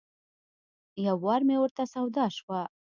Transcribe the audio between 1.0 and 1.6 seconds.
یو وار مې